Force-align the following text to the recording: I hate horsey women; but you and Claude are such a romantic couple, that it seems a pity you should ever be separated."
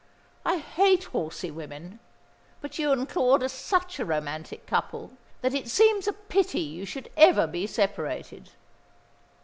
I 0.43 0.57
hate 0.57 1.03
horsey 1.03 1.51
women; 1.51 1.99
but 2.59 2.79
you 2.79 2.91
and 2.91 3.07
Claude 3.07 3.43
are 3.43 3.47
such 3.47 3.99
a 3.99 4.03
romantic 4.03 4.65
couple, 4.65 5.11
that 5.41 5.53
it 5.53 5.69
seems 5.69 6.07
a 6.07 6.13
pity 6.13 6.61
you 6.61 6.85
should 6.85 7.11
ever 7.15 7.45
be 7.45 7.67
separated." 7.67 8.49